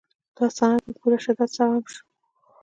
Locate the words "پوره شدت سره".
0.99-1.67